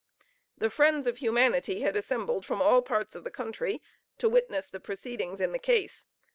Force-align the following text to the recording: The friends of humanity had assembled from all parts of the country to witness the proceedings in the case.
The 0.57 0.71
friends 0.71 1.05
of 1.05 1.17
humanity 1.19 1.81
had 1.81 1.95
assembled 1.95 2.43
from 2.43 2.59
all 2.59 2.81
parts 2.81 3.13
of 3.13 3.23
the 3.23 3.29
country 3.29 3.83
to 4.17 4.27
witness 4.27 4.67
the 4.67 4.79
proceedings 4.79 5.39
in 5.39 5.51
the 5.51 5.59
case. 5.59 6.07